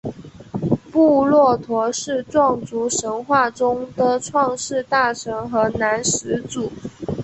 [0.91, 6.71] 布洛陀是壮族神话中的创世大神和男始祖。